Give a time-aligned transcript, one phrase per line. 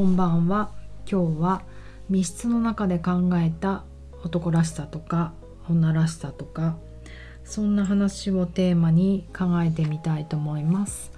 [0.00, 0.70] こんばんは
[1.06, 1.62] 今日は
[2.08, 3.84] 密室の中で考えた
[4.24, 5.34] 男らしさとか
[5.68, 6.78] 女らしさとか
[7.44, 11.12] そんな話をテーマに考えてみたいと思います。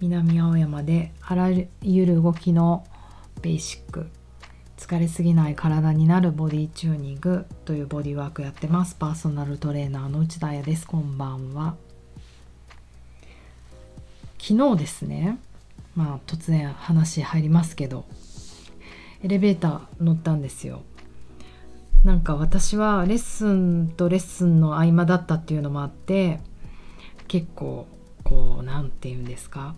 [0.00, 2.86] 南青山であらゆる動きの
[3.40, 4.10] ベーシック
[4.76, 8.96] 疲れすぎない体になるボディチューニングというボディワークやってます。
[8.96, 10.86] パーソナルトレーナーの内田彩です。
[10.86, 11.74] こんばんは。
[14.38, 15.38] 昨日ですね
[15.94, 18.04] まあ突然話入りますけど
[19.22, 20.82] エレベーター乗ったんですよ。
[22.04, 26.38] なんか私はレッスンとレッスンの合間だったっていうのもあって
[27.26, 27.86] 結構
[28.22, 29.74] こう何て言うんですか？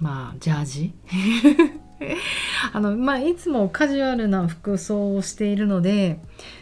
[0.00, 0.92] まあジャージ？
[2.72, 6.18] あのまあいつもカジュアルな服装をしているので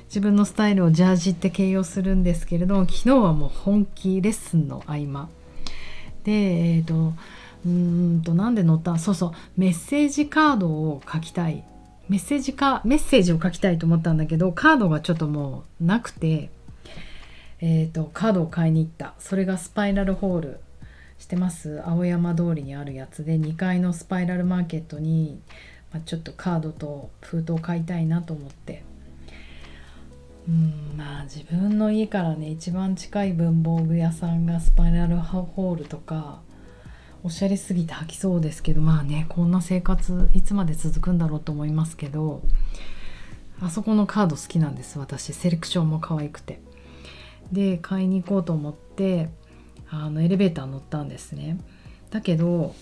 [0.07, 5.29] 自分のスタイルをジャージって形容するんですけれど昨日はもう本気レッスンの合間。
[6.25, 7.13] でえっ、ー、と
[7.67, 8.99] うんとなんで載った？
[8.99, 11.65] そうそうメッセージカードを書きたい。
[12.11, 16.51] メッセージかメッセージを書きたいと思ったんだけどカードがちょっともうなくて
[17.63, 19.15] えーと、カードを買いに行った。
[19.19, 20.61] それがスパイラルホール。
[21.19, 21.83] してます。
[21.85, 25.43] 青山通りにあるやつで2階のスパイラルマーケットに、
[25.93, 28.83] まあ、ちょっとカードと封筒を買いたいなと思って。
[30.49, 36.41] うんまあ自分の家からね一番近い文房具屋さんがスパイラルホールとか
[37.23, 42.43] おしゃれすぎて履きそうですけどまあねこんな生活いつまで続くんだろうと思いますけど
[43.63, 45.35] あそこのカード好きなんです私。
[45.35, 46.61] セレクションも可愛くて。
[47.53, 49.29] で買いに行こうと思って
[49.91, 51.59] あのエレベーター乗ったんですね。
[52.11, 52.75] だけど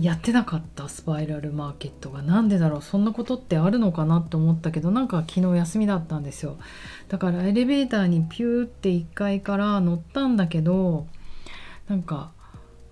[0.00, 2.22] やってなかったスパイラルマーケットが。
[2.22, 6.56] 何でだろうそんなことってあるのかなって思ったけどなんか昨日休みだったんですよ。
[7.08, 11.06] だからエレベーターにピューって1階から乗ったんだけど
[11.88, 12.30] なんか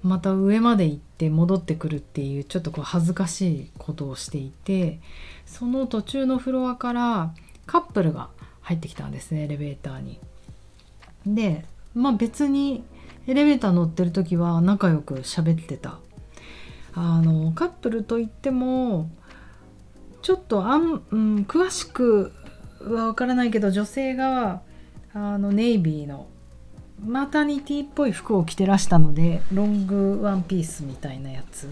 [0.03, 5.01] また上まで行って戻ってくるっていうちょっとこう恥ずかしいことをしていて
[5.45, 7.34] その途中のフロアから
[7.66, 8.31] カップルが
[8.62, 10.19] 入ってきたんですねエレベーターに。
[11.27, 12.83] でまあ別に
[13.27, 15.99] エレベーター乗ってる時は仲良く喋ってた。
[16.93, 19.10] あのカップルといっても
[20.22, 22.33] ちょっとあん、うん、詳しく
[22.81, 24.62] は分からないけど女性が
[25.12, 26.27] あのネイビーの
[27.05, 31.69] マタニティっぽい服を着てらしたのでロングワンピースみたいなやつ。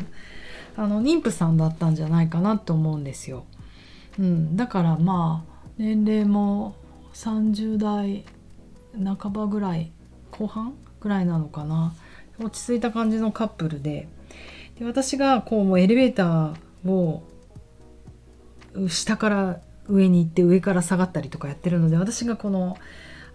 [0.77, 3.47] あの妊婦さんだったんじゃないかなと思うんですよ、
[4.17, 6.77] うん、だからまあ年齢も
[7.15, 8.25] 30代
[9.17, 9.91] 半ばぐらい
[10.31, 11.95] 後半ぐらいなのかな。
[12.41, 14.09] 落ち着いた感じのカップルで。
[14.79, 17.25] で私がこうもうエレベーターを
[18.89, 22.77] 下から上に行って上から下がったりとかやってるので私がこの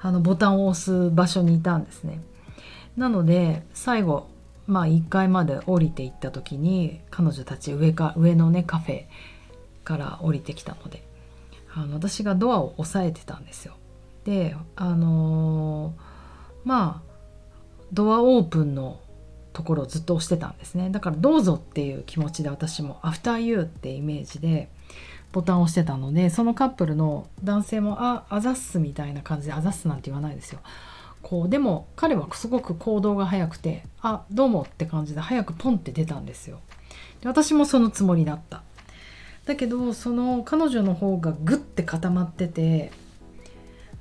[0.04, 2.20] あのボタンを押す場所にいたんですね。
[2.98, 4.28] なので最後
[4.68, 9.06] まあ1階まで降りていった時に彼女たち上か上のねカフェ
[9.86, 11.04] から降りてきたので
[11.74, 13.76] あの私がドアを押さえてたんですよ。
[14.26, 15.94] であのー、
[16.66, 17.14] まあ
[17.94, 19.00] ドアオープンの
[19.54, 24.70] ところをずっと押してたんですねだからどうぞっていう気持ちで私も「アフターユー」ってイメージで
[25.32, 30.60] ボタンを押してたのでそのカップルの男性も「ああざっす」みたいな感じで「あざっす」なんて言わないですよ。
[31.24, 36.60] こうでも彼はすごく行動が早くて「あどうも」って感じで早くポンって出たんですよ。
[37.22, 38.62] で私もそのつもりだった。
[39.46, 42.92] だけどその彼女の方がグッて固まってて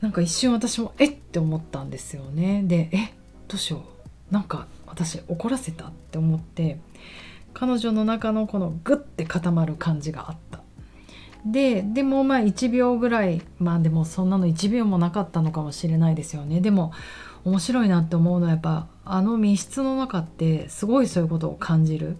[0.00, 2.62] なんか一瞬私もえって思ったんですよね。
[2.64, 3.14] でえ
[3.48, 3.84] どうしよ
[4.31, 6.81] うなんか私怒らせたって思って
[7.54, 10.61] 彼女の中のこのグッて固まる感じがあった。
[11.44, 16.60] ででもまあ1秒ぐらいまあでもそんなの1秒もなかったのかもしれないですよね。
[16.60, 16.92] でも
[17.44, 22.16] 面白いなって思うのはやっぱあの密室の中ってすごいそういうことを感じる。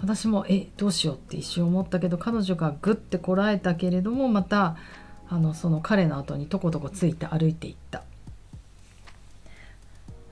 [0.00, 4.76] 私もえどうしようって一瞬思ったけど彼女がグッてこらえたけれどもまた
[5.28, 8.02] あのその彼の後にとことこついて歩いていった。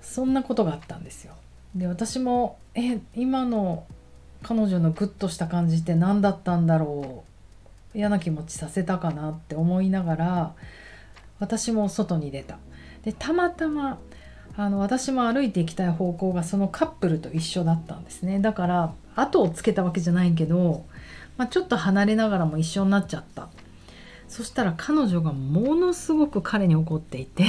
[0.00, 1.34] そんなことがあったんですよ。
[1.74, 3.84] で私もえ今の
[4.42, 7.35] 彼女のグッとした感じって何だったんだろう
[7.96, 10.54] 嫌な気持ちさせたかなって思いながら
[11.38, 12.58] 私も外に出た。
[13.02, 13.98] でたまたま
[14.56, 20.86] あの私も歩いていきたい方向がそのカップルと一緒だったんですねだから後をつけたわけじゃないけど、
[21.36, 23.50] まあ、ちょっと離れながらも一緒になっちゃった
[24.28, 27.44] そしたら彼女がものすごく彼に怒っていて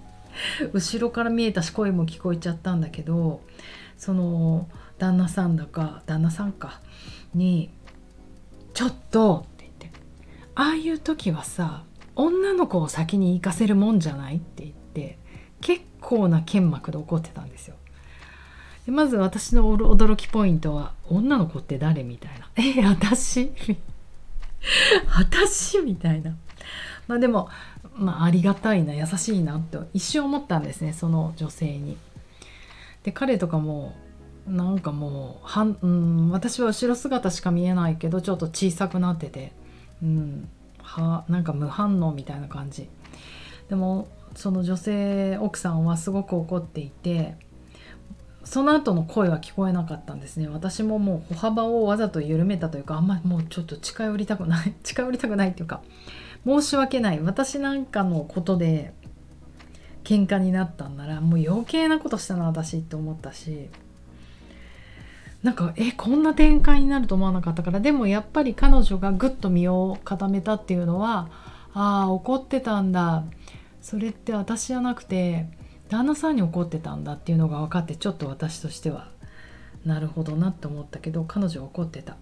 [0.72, 3.40] 後ろから見えたし声も聞こえちゃったんだけど
[3.96, 6.80] その旦那さんだか旦那さんか
[7.34, 7.70] に
[8.74, 9.46] 「ちょっと
[10.54, 11.84] ああいう時はさ
[12.16, 15.18] 女の子を先に行かせるもんじゃないって言って
[15.60, 17.76] 結構な剣幕で怒ってたんですよ。
[18.86, 23.50] でまず私の驚きポイントは「女の子って誰?」みたいな「え私?
[25.16, 26.34] 」私みたいな
[27.08, 27.48] まあでも、
[27.96, 31.96] まあ、ありがたいな優しいなって一瞬思ったんですねその女性に。
[33.02, 33.94] で彼とかも
[34.46, 39.52] なんかもうはん、うん、私は後ろ姿しか見えないけどちょっと小さくなってて、
[40.04, 40.48] うん、
[40.82, 42.88] はなんか無反応みたいな感じ。
[43.68, 44.06] でも
[44.36, 47.36] その女性奥さんはすごく怒っていて
[48.44, 50.48] その後の声は聞こえなかったんですね。
[50.48, 55.80] 私ももう歩幅をわざと緩めたというかあんまりもうちょっと近寄りたくない 近寄りたくないっていうか
[56.44, 57.20] 申し訳ない。
[57.20, 58.92] 私なんかのことで
[60.04, 63.70] 喧嘩になったんならもう余計なことしたな私って思ったし。
[65.44, 71.28] なんかえこんな展開になると思わなかったからでもやっぱり彼女がぐっと身を固めたっていうのは
[71.74, 73.24] ああ怒ってたんだ。
[73.82, 75.46] それって私じゃなくて
[75.90, 79.10] 旦那さんに怒ってたんだっていうのが分かってちょっと私としては
[79.84, 82.14] なるほどなって思ったけど彼女は怒ってた。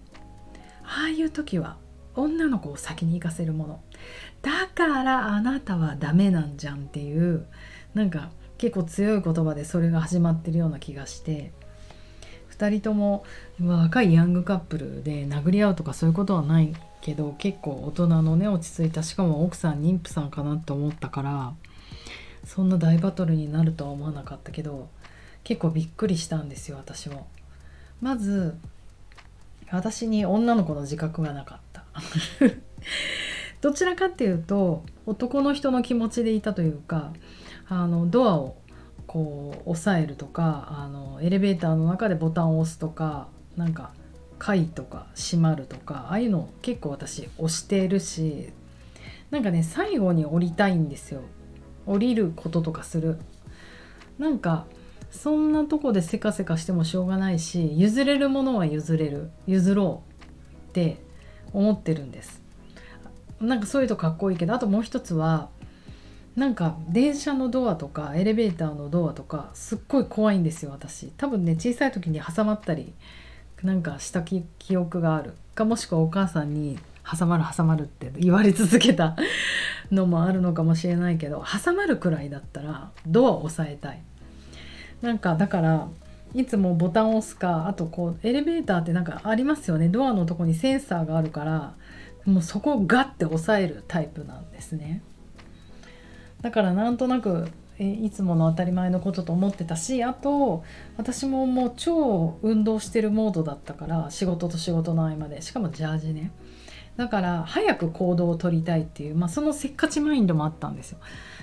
[0.83, 1.77] ああいう時は
[2.15, 3.79] 女の子を先に行かせるもの。
[4.41, 7.45] だからあなたはダメなんじゃんっていう
[7.93, 11.53] なんか結構強い言葉でそれが始まってるような気がして。
[12.57, 13.23] 2人とも
[13.61, 21.53] 若いヤングカップルで殴り合うとかそういうことはないけど結構大人のね落ち着いたしかも奥さん妊婦さんかなって思ったから
[22.45, 24.89] そんな大バトルになるとは思わなかったけど
[25.43, 27.27] 結構びっくりしたんですよ私も。
[28.01, 28.55] まず
[29.71, 31.83] 私に女の子の自覚がなかった
[33.61, 37.13] どちらかっていうと男の人の気持ちでいたというか
[37.69, 38.57] あのドアを
[39.07, 43.91] こう押さえるとかあのエレベーターの中でボタンを押すとかなんか
[44.39, 48.49] 階とか閉まるとかああいうの結構私押してるし
[49.31, 51.21] なんかね最後に降りたいんですよ。
[51.85, 53.17] 降りることとかする。
[54.17, 54.65] なんか
[55.11, 59.31] そんなとこでせかせかしてもしょうがないし譲れるものは譲れる。
[59.47, 60.97] 譲ろうって
[61.51, 62.41] 思ってるんです。
[63.39, 65.49] なんかそういうとかっこいいけどあともう一つは
[66.35, 71.07] なんか電車のドアとかエレベーターのドアとかすっごい怖いんですよ私。
[71.17, 72.93] 多分ね小さい時に挟まったり
[73.61, 74.45] なんかした記
[74.75, 75.35] 憶がある。
[75.53, 79.15] かもしくはお母さんに挟まる挟まるって言われ続けた
[79.91, 84.01] のもあるのかもしれないけど挟まるくらいだったらドアを押さえたい。
[85.03, 85.87] なんかだから
[86.33, 89.87] いつもボタンを押すかあとこうエレベーターってなんかありますよね。
[89.87, 91.75] ドアのとこにセンサーがあるから
[92.25, 95.03] もうそこをガッて押さえるタイプなんですね。
[96.43, 97.47] だからなんとなく
[97.79, 100.63] えいつもの当たり前のことと思ってたしあと
[100.97, 105.41] 私ももう超運動してるモードだったから仕事と仕事の合間で。
[105.41, 106.31] しかもジャージね。
[106.95, 110.99] だから早く行動を取りたいっていう、まあ、そのせっかちマインドもあったんですよ。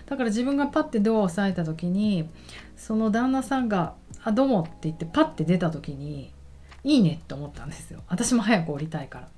[0.07, 2.29] だから自分がパッてドアを押さえた時に
[2.77, 6.33] その旦那さんが「あどうも」って言ってパッて出た時に
[6.85, 8.03] 「いいね」って思ったんですよ。
[8.09, 9.29] 私も早く降りたいから。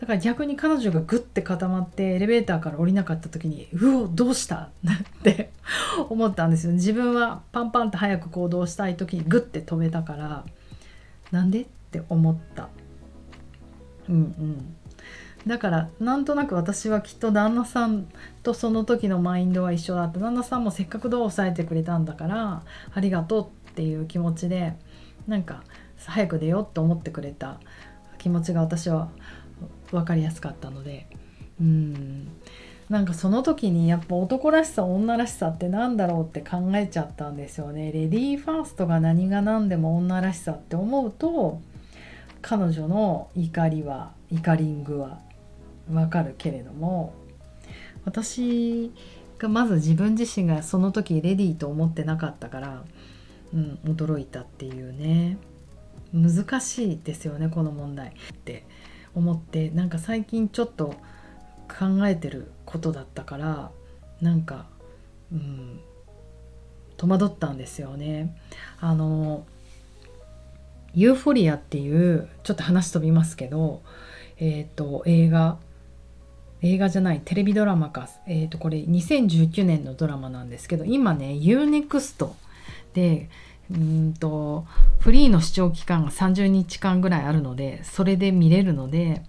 [0.00, 4.56] だから逆に彼女がグッて固まってエレベーターから降りなかった時にうおどうした？
[4.56, 4.70] っ
[5.22, 5.50] て
[6.08, 6.72] 思ったんですよ。
[6.74, 10.44] 自分はパンパンって早く行動したい時にグッて止めたから
[11.30, 11.62] なんで？
[11.62, 12.68] って思った。
[14.08, 14.76] うんうん。
[15.46, 18.08] だからなんとなく私はきっと旦那さん
[18.42, 24.74] とその時のマインドは一緒だって旦那さんもせっかくドアを押さえてくれたんだからありがとうっていう気持ちで
[25.28, 25.62] なんか
[26.04, 27.60] 早く出ようって思ってくれた
[28.18, 29.08] 気持ちが私は
[29.90, 31.06] 分かりやすかったので。
[31.60, 32.28] うん。
[32.88, 37.90] なんかその時にやっぱ男らしさ女らしさって何だろうって考えちゃったんですよね。
[37.90, 41.60] レディーファーストが何が何でも女らしさって思うと
[42.42, 45.18] 彼女の怒りは怒りん具は
[45.92, 47.12] わかるけれども
[48.04, 48.92] 私
[49.38, 52.84] がまず自分自身がその時レディーと思ってなかったから、
[53.52, 55.38] うん、驚いたっていうね。
[56.14, 58.12] 難しいですよねこの問題っ
[58.44, 58.64] て。
[59.16, 60.94] 思ってなんか最近ちょっと
[61.68, 63.70] 考えてることだったから
[64.20, 64.66] なんか、
[65.32, 65.80] うん、
[66.96, 68.36] 戸惑ったんですよね。
[68.78, 69.44] あの
[70.94, 73.82] ユーフォリアっていうちょっと話飛びますけど、
[74.38, 75.58] えーと、映画
[76.62, 82.30] 映画じゃないテレビドラマか、えーとこれ2019年のドラマなんですけど今ね UNEXT
[82.94, 83.28] で
[83.70, 84.66] うんと
[85.00, 89.22] フリーの視聴期間が30日間ぐらいあるのでそれで見れるので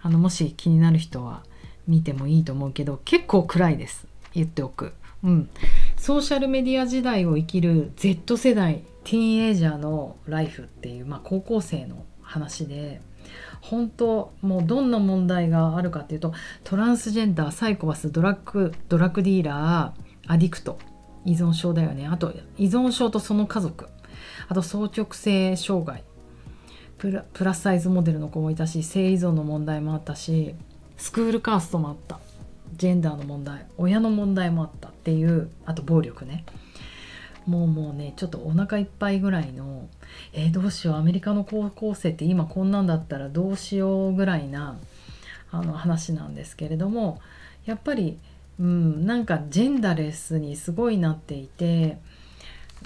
[0.00, 1.42] あのもし気になる人は
[1.86, 4.06] 見てもいいと思うけど結構暗いです。
[4.34, 4.94] 言っておく。
[5.24, 5.50] うん、
[5.96, 13.00] ソーシャルメディア時代を生きる Z 世代ティーンエイジャーのライフっていう、まあ、高校生の話で
[13.60, 16.32] 本当もうどんな問題があるかっていうと
[16.64, 20.78] トランスジェンダーサイコパスドラッグドラッグディーラーアディクト。
[21.24, 22.06] 依存症だよね。
[22.06, 23.88] あと依存症とその家族。
[24.48, 26.04] あと双極性障害。
[26.98, 30.54] プラスサイズモデルの子もいたし性依存の問題もあったし
[30.96, 32.20] スクールカーストもあった。
[32.76, 33.66] ジェンダーの問題。
[33.78, 36.44] 親の問題もあったっていうあと暴力ね。
[37.46, 39.88] もうもうねちょっとお腹いっぱいぐらいの
[40.32, 44.78] えー、どうしようアメリカの高校生って今こんなんだったらどうしようぐらいな
[45.50, 47.20] あの話なんですけれども
[47.64, 48.18] やっぱり、
[48.62, 51.98] うん、なんかジェンダレスにすごいなっていて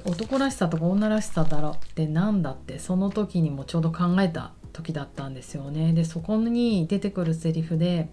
[0.07, 5.93] 男らしさとか女らしさだろって何だってその時にもちょうど考えた時だったんですよね。
[5.93, 8.09] でそこに出てくるセリフで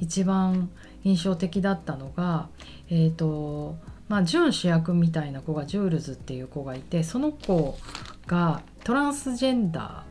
[0.00, 0.70] 一番
[1.04, 2.48] 印象的だったのが
[2.90, 3.76] えっ、ー、と
[4.08, 7.78] まあ準主役みたいな子がジュールズっていう子がいてその子
[8.26, 10.04] がトランスジェンダ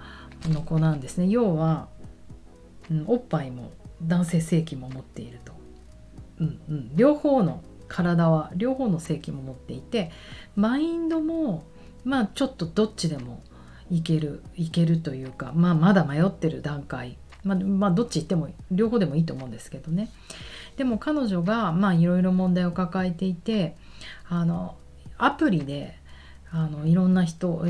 [0.44, 1.90] ーの子なんですね要は、
[2.90, 5.57] うん、おっぱいも男性性器も持っていると、
[6.40, 10.12] うんうん、両方の体は両方の性器も持っていて
[10.56, 11.64] マインドも
[12.04, 13.42] まあちょっとどっちでも
[13.90, 20.10] いけるいけるというか、まあ、まだ迷ってる段階、まあ、まあ、どっち行っても両方でもいいと思うんですけどね。
[20.76, 23.76] でも彼女がまあいろいろ問題を抱えていて
[24.28, 24.76] あの
[25.18, 25.98] アプリで
[26.52, 27.62] あのいろんな人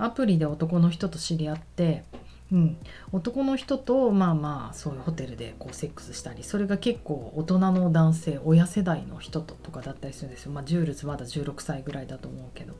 [0.00, 2.04] アプリで男の人と知り合って、
[2.50, 2.76] うん、
[3.12, 12.74] 男の人とまあまあそういうホテルでこうセックスしたりそれが結構大人の男性親世代の人ととかだったりするんですよ、まあ、ジュールズまだ16歳ぐらいだと思うけど、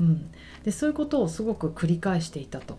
[0.00, 0.30] うん、
[0.64, 2.78] でそういうことをすごく繰り返していたと。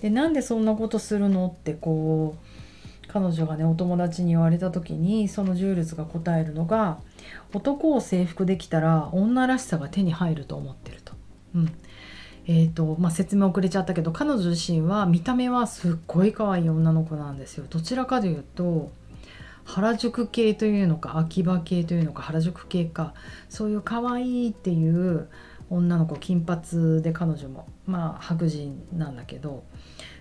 [0.00, 6.98] でなんでそんなことするのってこう彼女がねお友達に言われた時にそのジュールズが答えるのが
[7.54, 11.14] 男を征服できたら女らしさが手に入ると思ってると。
[11.54, 11.72] うん。
[12.52, 18.90] えーとまあ、説明遅れちゃったけど彼女自身は見た目はすっごい可愛い女の子なんですよどちらかというと
[19.64, 23.14] 原宿系というのか秋葉系というのか原宿系か
[23.48, 25.28] そういう可愛いっていう
[25.70, 29.62] 女の子金髪で彼女もまあ白人なんだけど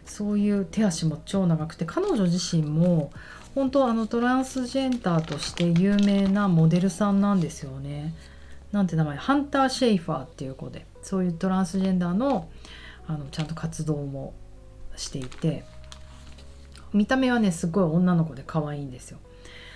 [0.05, 3.11] そういう手足も超長くて彼女自身も
[3.55, 8.13] 本当あのトランスジェンダーとして有名なモデルさんなんですよね。
[8.71, 12.49] なんて名前ハンター・シェイファーっていう子でそういうトランスジェンダーの
[13.07, 14.33] あのちゃんと活動も
[14.95, 15.63] していて
[16.93, 19.19] 見た目はねすごい女の子で可愛いんですよ。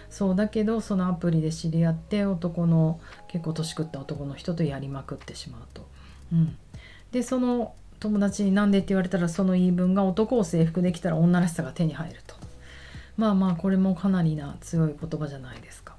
[0.09, 5.87] そうだけどそのアプリで知り合って男の結構年食った男の人とやりまくってしまうと。
[6.31, 6.55] うん、
[7.11, 12.35] でその友達に「なんで?」って言われたらその言い分が男を征服できたら女らしさが手に入ると。
[13.17, 15.95] まあまあこれもかなりな強い言葉じゃないですか。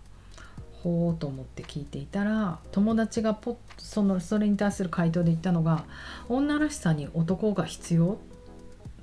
[0.84, 5.84] ほうと思って聞いていたら友達がポッそのそれに対する回答で言ったのが
[6.28, 8.18] 「女らしさに男が必要?」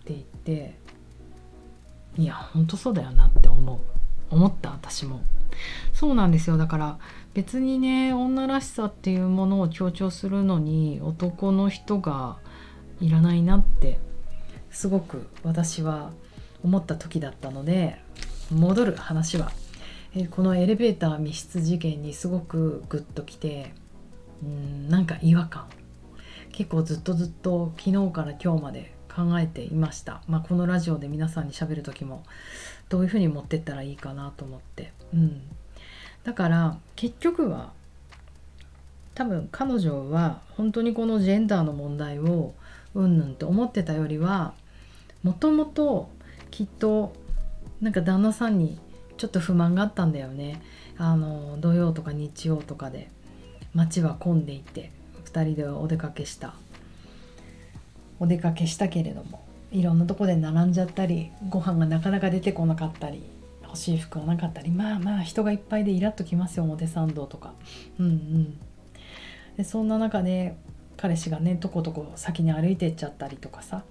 [0.02, 0.76] って言って
[2.18, 3.80] いやほんとそうだよなって思う
[4.30, 5.22] 思った私も
[5.92, 7.00] そうなんですよだから
[7.34, 12.38] 別にね女らしさっていうものを強調するのに男の人が
[13.00, 14.00] いらないなって
[14.70, 16.12] すごく私は
[16.64, 18.00] 思った時だったので
[18.52, 19.52] 戻る話は
[20.16, 23.74] えこのエレベーター密室事件にすごくグッときて
[24.44, 25.68] うんなんか違和感。
[26.52, 32.24] 結構ずっとずっと昨日から今日まで考えていました、まあ、このラジオで皆さんにしゃべる時も
[32.90, 35.42] どういうふうに持ってったらいいかなと思って、うん、
[36.24, 37.72] だから結局は
[39.16, 42.54] 多分彼女は本当にこのジェンダーの問題を
[42.94, 44.54] うんぬんと思ってたよりは
[45.24, 46.10] もともと
[46.50, 47.14] きっと
[47.82, 48.78] なんか旦那さんに
[49.22, 50.60] ちょっと不満があったんだよね。
[50.98, 53.12] あの土曜とか日曜とかで。
[53.76, 54.92] 街は混んでいて
[55.26, 56.56] 2人でお出かけした。
[58.20, 63.22] お出かけしたけれどもいろんなとこで並んじゃったりご飯がなかなか出てこなかったり
[63.64, 67.54] 欲しい服がなかったりまあまあ人がいっぱいでイラッときますよ表参道とか。
[68.00, 68.58] うんうん。
[69.56, 70.56] でそんな中で
[70.98, 73.84] 彼氏がねとことこ先に歩いてっちゃったりとかさ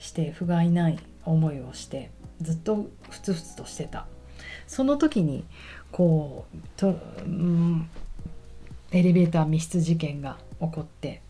[0.00, 2.10] して不甲斐ない思いをして
[2.40, 4.06] ずっとふつふつとしてた。
[4.72, 5.44] その時に
[5.90, 7.90] こうと、うん、
[8.90, 11.20] エレベーター密室事件が起こって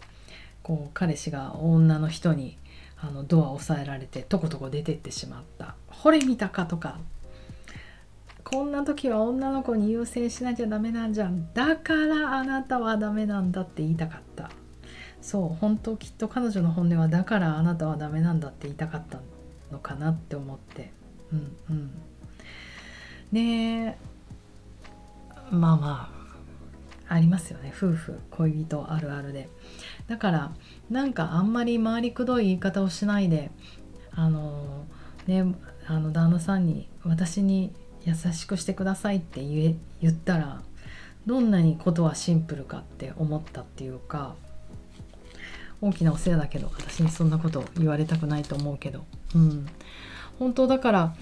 [0.63, 2.57] こう彼氏が女の人に
[3.01, 7.01] あのドアを押さえられてとことこ出てってしまった「ほれ見たか」とか
[8.49, 11.53] 「こんな時は女の子に優先しなきゃダメなんじゃん。
[11.53, 14.51] だからあなたはダメなんだ」って言いたかった。
[15.21, 19.19] そう本当きっと彼女の本音は「だからあなたはダメなんだ」って言いたかった
[19.73, 20.93] のかなって思って。
[21.33, 21.91] うんうん。
[23.33, 23.97] で
[25.51, 26.12] まあま
[27.09, 27.73] あありますよね。
[27.77, 29.49] 夫婦恋人あるあるで。
[30.09, 30.53] だから
[30.91, 33.51] なんかあんまり回りくどい言い方をしないで
[34.15, 34.87] あの
[35.27, 35.45] ね
[35.87, 37.73] あの旦那さんに私に
[38.05, 40.62] 優しくしてくださいって言え言ったら
[41.27, 44.35] どんなにことはシンプルかって思ったっていうか
[45.81, 49.05] 大きなお世話だけど私にそんなこと言われたくないと思うけど。
[49.35, 49.67] うん。
[50.39, 51.17] 本当だから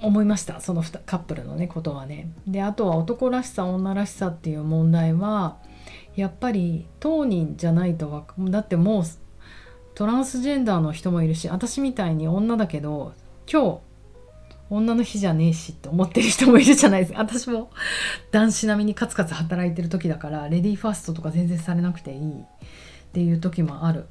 [0.00, 2.30] 思いましたそのカップルのねことはね。
[2.46, 5.58] であとは男らしさ女らしさっていう問題は
[6.16, 9.04] やっぱり当人じゃないとだってもう
[9.94, 13.14] トランスジェンダーの人もいるし私みたいに女だけど
[13.50, 13.86] 今日
[14.68, 17.70] 女の日じゃねえしって思ってる人もいるじゃないですか 私も
[18.32, 22.44] 男子並みにカツカツ働いてる時だからレディーファーストとか全然されなくていいっ
[23.12, 24.04] ていう時もある。
[24.04, 24.08] っ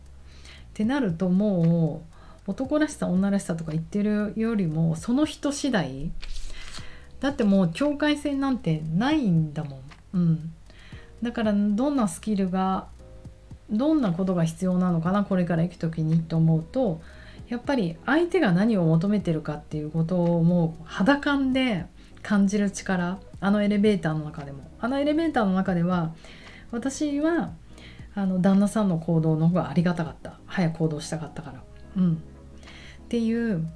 [0.73, 2.14] てなるともう
[2.47, 6.11] 男らしさ女らしさとか言ってるよりもその人次第。
[7.19, 9.81] だってもう境界線なんてないんだもん。
[10.13, 10.53] うん、
[11.23, 12.87] だからどんなスキルが
[13.69, 17.01] どんなことが必要なのかなこれから行く時にと思うと。
[17.47, 21.85] やっぱり相手が何を求めてるかっていうことをもう肌感で
[22.21, 23.19] 感じる力。
[23.39, 24.69] あのエレベーターの中でも。
[24.79, 26.13] あのエレベーターの中では
[26.71, 27.51] 私は
[28.13, 30.39] あの旦那さんの行動の方がありがたかった。
[30.45, 31.63] 早く行動したかったから。
[31.97, 32.21] うん。
[33.05, 33.67] っていう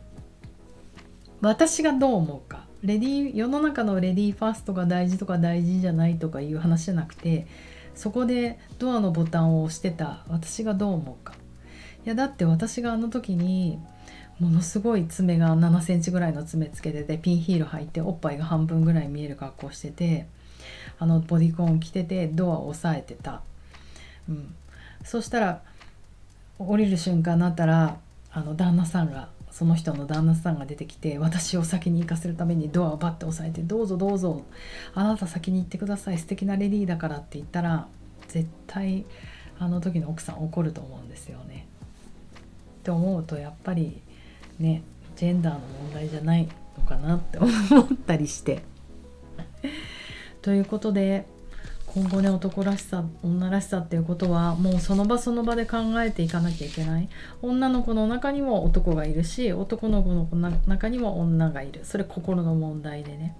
[1.41, 2.65] 私がどう思うか。
[2.83, 7.45] レディー世の中のレディーファーストが大事とか大事じゃないとかいう話じゃなくて
[7.93, 11.33] そこでドアのボタンを押してた私がどう思うか。
[12.05, 13.79] いやだって私があの時に
[14.39, 20.25] ものすごい爪が7センチぐらいの爪つけててピンヒール履いておっぱいが半分ぐらい見える格好してて
[20.98, 23.41] あのボディコン着ててドアを押さえてた、
[24.29, 24.55] うん、
[25.03, 25.62] そしたら
[26.57, 27.98] 降りる瞬間になったら
[28.39, 34.43] あの旦那さんがその人の旦那さんが出てきて私を先に行かせるためにドアをバッて押さえて「どうぞどうぞ
[34.93, 37.88] あなた先に行ってください素敵なレディーだから」って言ったら
[38.29, 39.05] 絶対
[39.60, 41.67] あの時の奥さん怒ると思うんですよね。
[42.79, 44.01] って思うとやっぱり
[44.58, 44.84] ね
[45.17, 48.63] ジェンダーの問題じゃないのかなって思ったりして。
[50.41, 51.25] ということで
[51.93, 57.10] 今後ね男らしさ女らしさっていうことはもうその場その場で考えていかなきゃいけない。
[57.41, 60.27] 女の子の中にも男がいるし男の子の
[60.67, 61.81] 中にも女がいる。
[61.83, 63.35] それ心の問題でね。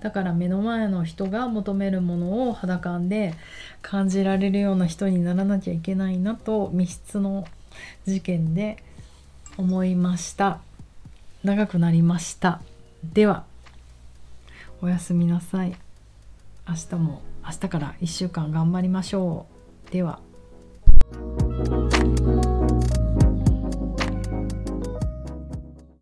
[0.00, 3.34] だから目の前の人が求めるものを肌感で
[3.82, 7.46] 感じられるような人にならなきゃいけないなと密室の
[8.04, 8.82] 事件で
[9.56, 10.58] 思いました。
[11.44, 12.60] 長くなりました。
[13.04, 13.44] では
[14.80, 15.76] おやすみなさい。
[16.68, 17.31] 明日も。
[17.44, 19.46] 明日から1週間頑張りましょ
[19.88, 19.90] う。
[19.90, 20.20] では。